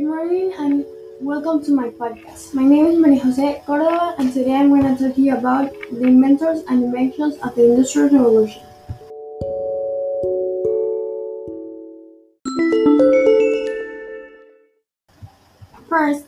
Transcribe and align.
morning 0.00 0.54
and 0.58 0.86
welcome 1.20 1.62
to 1.62 1.70
my 1.70 1.90
podcast. 1.90 2.54
My 2.54 2.64
name 2.64 2.86
is 2.86 2.98
Maria 2.98 3.20
Jose 3.20 3.62
Cordova 3.66 4.14
and 4.18 4.32
today 4.32 4.54
I'm 4.54 4.70
going 4.70 4.82
to 4.82 4.96
talk 4.96 5.14
to 5.16 5.20
you 5.20 5.36
about 5.36 5.70
the 5.90 6.04
inventors 6.04 6.62
and 6.68 6.84
inventions 6.84 7.36
of 7.42 7.54
the 7.54 7.70
Industrial 7.70 8.08
Revolution. 8.08 8.62
First, 15.90 16.24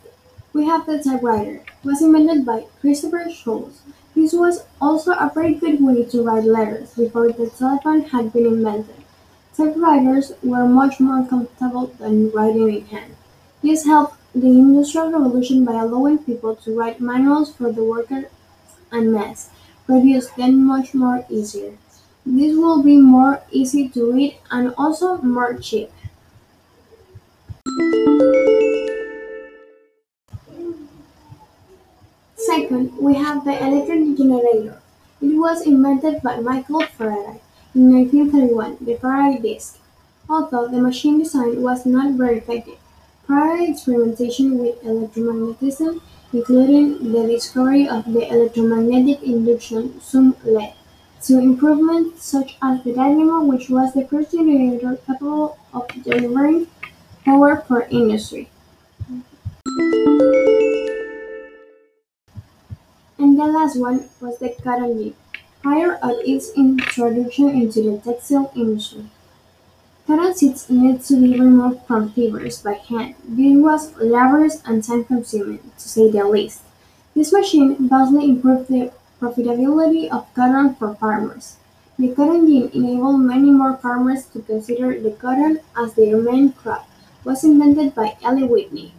we 0.52 0.66
have 0.66 0.84
the 0.84 1.02
typewriter. 1.02 1.54
It 1.54 1.84
was 1.84 2.02
invented 2.02 2.44
by 2.44 2.66
Christopher 2.82 3.30
Schultz. 3.30 3.80
This 4.14 4.34
was 4.34 4.66
also 4.78 5.12
a 5.12 5.32
very 5.34 5.54
good 5.54 5.82
way 5.82 6.04
to 6.04 6.22
write 6.22 6.44
letters 6.44 6.92
before 6.92 7.32
the 7.32 7.48
telephone 7.48 8.02
had 8.02 8.30
been 8.30 8.44
invented. 8.44 9.02
Typewriters 9.56 10.32
were 10.42 10.68
much 10.68 11.00
more 11.00 11.26
comfortable 11.26 11.86
than 11.98 12.30
writing 12.32 12.68
in 12.68 12.84
hand. 12.86 13.16
This 13.64 13.86
helped 13.86 14.18
the 14.34 14.46
Industrial 14.46 15.10
Revolution 15.10 15.64
by 15.64 15.80
allowing 15.80 16.18
people 16.18 16.54
to 16.54 16.78
write 16.78 17.00
manuals 17.00 17.50
for 17.50 17.72
the 17.72 17.82
workers 17.82 18.26
and 18.92 19.10
mass 19.10 19.48
produced 19.86 20.36
them 20.36 20.66
much 20.66 20.92
more 20.92 21.24
easier. 21.30 21.72
This 22.26 22.54
will 22.54 22.82
be 22.82 22.98
more 22.98 23.42
easy 23.50 23.88
to 23.88 24.12
read 24.12 24.36
and 24.50 24.74
also 24.76 25.16
more 25.22 25.54
cheap. 25.54 25.90
Second, 32.36 32.98
we 32.98 33.14
have 33.14 33.46
the 33.46 33.56
electric 33.64 34.18
generator. 34.18 34.82
It 35.22 35.38
was 35.38 35.66
invented 35.66 36.20
by 36.22 36.38
Michael 36.40 36.84
Faraday 36.84 37.40
in 37.74 37.90
1931, 37.90 38.76
the 38.82 38.96
Faraday 38.96 39.40
disc. 39.40 39.78
Although 40.28 40.68
the 40.68 40.82
machine 40.82 41.18
design 41.18 41.62
was 41.62 41.86
not 41.86 42.12
very 42.12 42.38
effective, 42.38 42.76
prior 43.26 43.70
experimentation 43.70 44.58
with 44.58 44.82
electromagnetism, 44.82 46.00
including 46.32 47.12
the 47.12 47.26
discovery 47.26 47.88
of 47.88 48.04
the 48.12 48.28
electromagnetic 48.28 49.22
induction, 49.22 50.00
soon 50.00 50.34
led 50.44 50.74
to 51.22 51.38
improvements 51.38 52.24
such 52.24 52.56
as 52.62 52.82
the 52.84 52.92
dynamo 52.92 53.42
which 53.44 53.70
was 53.70 53.94
the 53.94 54.06
first 54.08 54.32
generator 54.32 54.98
capable 55.06 55.58
of 55.72 55.88
delivering 56.02 56.66
power 57.24 57.64
for 57.66 57.82
industry. 57.90 58.50
And 63.16 63.38
the 63.38 63.46
last 63.46 63.80
one 63.80 64.08
was 64.20 64.38
the 64.38 64.54
cotton 64.62 65.14
prior 65.62 65.94
of 66.02 66.20
its 66.26 66.50
introduction 66.56 67.48
into 67.48 67.80
the 67.82 67.98
textile 68.04 68.52
industry. 68.54 69.06
Cotton 70.06 70.34
seeds 70.34 70.68
needed 70.68 71.02
to 71.04 71.16
be 71.16 71.40
removed 71.40 71.80
from 71.86 72.10
fibers 72.12 72.60
by 72.60 72.74
hand. 72.74 73.14
This 73.26 73.56
was 73.56 73.96
laborious 73.96 74.60
and 74.66 74.84
time-consuming, 74.84 75.60
to 75.78 75.88
say 75.88 76.10
the 76.10 76.28
least. 76.28 76.60
This 77.14 77.32
machine 77.32 77.88
vastly 77.88 78.28
improved 78.28 78.68
the 78.68 78.92
profitability 79.18 80.10
of 80.10 80.26
cotton 80.34 80.74
for 80.74 80.94
farmers. 80.96 81.56
The 81.98 82.14
cotton 82.14 82.46
gin 82.46 82.70
enabled 82.74 83.20
many 83.20 83.50
more 83.50 83.78
farmers 83.78 84.26
to 84.26 84.42
consider 84.42 85.00
the 85.00 85.12
cotton 85.12 85.60
as 85.74 85.94
their 85.94 86.20
main 86.20 86.52
crop. 86.52 86.86
Was 87.24 87.42
invented 87.42 87.94
by 87.94 88.18
Eli 88.22 88.46
Whitney. 88.46 88.92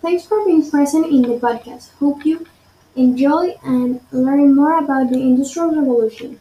Thanks 0.00 0.24
for 0.24 0.44
being 0.44 0.70
present 0.70 1.06
in 1.06 1.22
the 1.22 1.40
podcast. 1.42 1.90
Hope 1.98 2.24
you 2.24 2.46
enjoy 2.94 3.56
and 3.64 4.00
learn 4.12 4.54
more 4.54 4.78
about 4.78 5.10
the 5.10 5.18
Industrial 5.18 5.74
Revolution. 5.74 6.38